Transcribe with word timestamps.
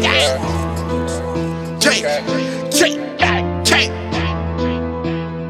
J, 0.00 0.06
J, 1.78 2.96
J. 3.62 3.72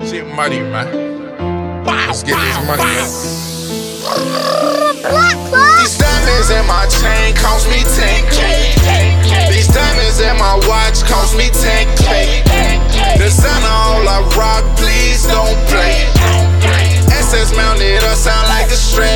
Shit 0.05 0.27
money, 0.35 0.59
man. 0.59 0.87
Let's 1.87 2.25
get 2.25 2.35
this 2.35 2.59
money. 2.67 2.83
These 5.79 5.99
diamonds 5.99 6.51
in 6.51 6.67
my 6.67 6.87
chain 6.91 7.35
cost 7.37 7.69
me 7.71 7.81
10k. 7.95 8.41
These 9.51 9.69
diamonds 9.69 10.19
in 10.19 10.37
my 10.37 10.59
watch 10.67 11.05
cost 11.07 11.37
me 11.37 11.47
10k. 11.51 12.43
The 13.19 13.31
sound 13.31 13.65
all 13.65 14.09
I 14.09 14.21
rock, 14.37 14.65
please 14.77 15.27
don't 15.27 15.57
play. 15.71 16.11
SS 17.23 17.55
mounted 17.55 18.03
up, 18.03 18.17
sound 18.17 18.49
like 18.49 18.67
a 18.67 18.75
straight 18.75 19.10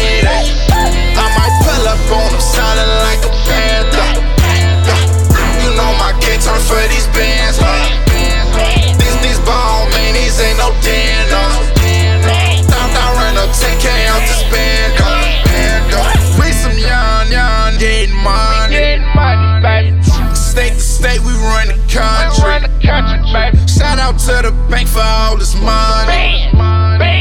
state, 21.65 21.89
we 21.89 22.45
run 22.45 22.63
the 22.63 22.69
country. 22.85 23.67
Shout 23.69 23.99
out 23.99 24.19
to 24.21 24.35
the 24.43 24.53
bank 24.69 24.89
for 24.89 25.01
all 25.01 25.37
this 25.37 25.55
money. 25.55 26.51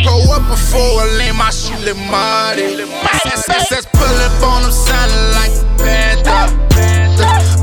Go 0.03 0.15
up 0.31 0.43
before 0.49 1.01
I 1.01 1.15
lay 1.17 1.31
my 1.31 1.49
shit 1.49 1.79
lit 1.85 1.97
money. 2.11 2.83
SSS 3.23 3.85
pull 3.93 4.17
up 4.27 4.43
on 4.43 4.63
them, 4.63 4.71
sounding 4.71 5.27
like 5.37 5.53
panther. 5.79 6.51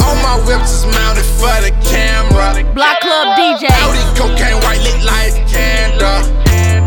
All 0.04 0.16
my 0.24 0.40
whips 0.46 0.82
is 0.82 0.86
mounted 0.96 1.28
for 1.38 1.52
the 1.60 1.72
camera. 1.84 2.64
Block 2.74 3.00
Club 3.00 3.36
DJ. 3.36 3.68
Audi 3.84 4.02
cocaine 4.16 4.58
white 4.64 4.80
lit 4.80 5.04
like 5.04 5.34
candle. 5.48 6.24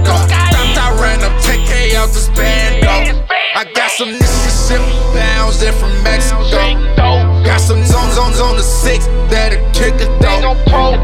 Stopped, 0.03 0.77
I 0.77 0.97
ran 1.01 1.23
up 1.23 1.33
10k 1.41 1.95
out 1.95 2.09
this 2.09 2.29
band, 2.29 2.85
I 3.55 3.65
got 3.73 3.91
some 3.91 4.11
Mississippi 4.11 4.91
pounds 5.13 5.61
in 5.61 5.73
from 5.73 5.91
Mexico. 6.03 7.02
Got 7.43 7.59
some 7.59 7.83
zones, 7.83 8.17
on 8.39 8.55
the 8.55 8.63
six 8.63 9.05
that'll 9.29 9.59
kick 9.71 9.95
a 9.95 10.07
dope. 10.19 11.02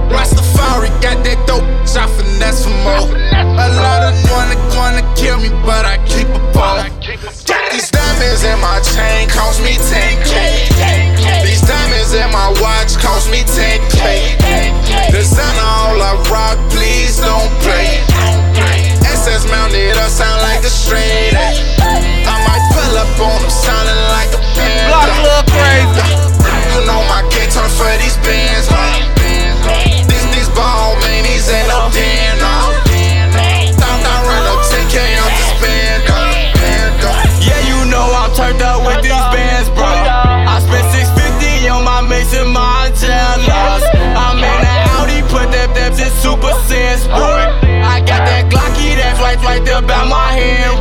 Right, 49.49 49.65
there 49.65 49.81
by 49.81 50.05
my 50.05 50.29
hand. 50.37 50.77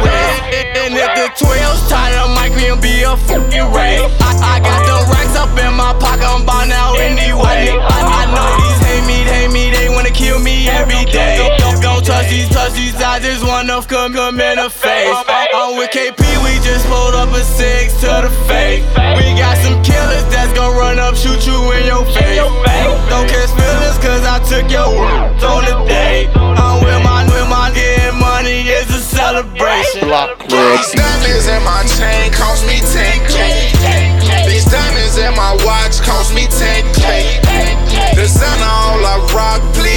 And 0.85 0.93
if 0.97 1.11
the 1.17 1.27
12's 1.45 1.89
tight, 1.89 2.17
I 2.17 2.29
might 2.37 2.53
gonna 2.53 2.81
be 2.81 3.03
a 3.03 3.17
fucking 3.29 3.69
ray. 3.73 4.01
I, 4.21 4.31
I 4.41 4.57
got 4.61 4.81
the 4.85 4.97
racks 5.13 5.37
up 5.37 5.53
in 5.57 5.73
my 5.77 5.93
pocket, 5.97 6.25
I'm 6.25 6.45
by 6.45 6.69
now 6.69 6.97
anyway. 6.97 7.73
I, 7.73 7.99
I 8.21 8.23
know 8.33 8.49
these 8.61 8.81
hate 8.85 9.05
me, 9.09 9.19
hate 9.25 9.53
me, 9.53 9.71
they 9.73 9.89
wanna 9.89 10.13
kill 10.13 10.41
me 10.41 10.69
every 10.69 11.05
day. 11.09 11.41
Don't, 11.59 11.81
don't 11.81 12.05
touch 12.05 12.29
these, 12.29 12.49
touch 12.49 12.73
these, 12.73 12.97
I 12.97 13.21
just 13.21 13.45
wanna 13.45 13.81
come, 13.85 14.13
come 14.13 14.41
in 14.41 14.57
the 14.57 14.71
face. 14.71 15.17
I'm 15.29 15.77
with 15.77 15.91
KP, 15.91 16.21
we 16.45 16.53
just 16.65 16.85
pulled 16.89 17.15
up 17.15 17.33
a 17.33 17.43
six 17.45 17.93
to 18.05 18.29
the 18.29 18.33
face. 18.49 18.85
We 19.17 19.37
got 19.37 19.57
some 19.65 19.81
killers 19.85 20.25
that's 20.33 20.53
gonna 20.53 20.77
run 20.77 20.99
up, 20.99 21.17
shoot 21.17 21.45
you 21.45 21.59
in 21.77 21.85
your 21.85 22.05
face. 22.17 22.41
Don't 23.13 23.29
catch 23.29 23.53
feelings, 23.57 23.99
cause 24.01 24.25
I 24.25 24.41
took 24.45 24.71
your 24.71 24.89
words 24.93 25.45
on 25.45 25.65
the 25.65 25.77
day. 25.89 25.98
block 29.97 30.39
clubs. 30.39 30.93
These 30.93 31.01
diamonds 31.01 31.47
in 31.49 31.63
my 31.65 31.83
chain 31.97 32.33
cost 32.33 32.67
me 32.67 32.81
10k. 32.93 34.47
These 34.47 34.67
diamonds 34.67 35.17
in 35.17 35.35
my 35.35 35.57
watch 35.65 36.01
cost 36.03 36.35
me 36.35 36.45
10k. 36.47 37.41
Designer 38.15 38.65
all 38.65 39.05
I 39.05 39.17
rock, 39.35 39.63
please. 39.75 39.88